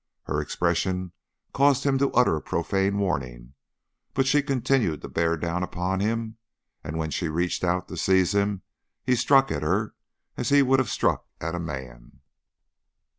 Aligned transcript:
Her 0.23 0.41
expression 0.41 1.11
caused 1.53 1.83
him 1.85 1.99
to 1.99 2.11
utter 2.13 2.35
a 2.35 2.41
profane 2.41 2.97
warning, 2.97 3.53
but 4.15 4.25
she 4.25 4.41
continued 4.41 5.03
to 5.03 5.07
bear 5.07 5.37
down 5.37 5.61
upon 5.61 5.99
him, 5.99 6.37
and 6.83 6.97
when 6.97 7.11
she 7.11 7.27
reached 7.27 7.63
out 7.63 7.87
to 7.87 7.95
seize 7.95 8.33
him 8.33 8.63
he 9.03 9.15
struck 9.15 9.51
at 9.51 9.61
her 9.61 9.93
as 10.37 10.49
he 10.49 10.63
would 10.63 10.79
have 10.79 10.89
struck 10.89 11.27
at 11.39 11.53
a 11.53 11.59
man. 11.59 12.21